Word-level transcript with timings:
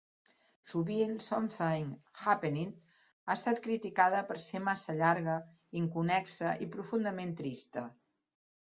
Sovint, 0.69 1.11
"Something 1.25 1.91
Happened" 2.21 2.73
ha 2.95 3.37
estat 3.41 3.63
criticada 3.69 4.25
per 4.33 4.41
ser 4.47 4.65
massa 4.73 4.99
llarga, 5.03 5.39
inconnexa 5.85 6.59
i 6.69 6.73
profundament 6.77 7.41
trista. 7.45 7.89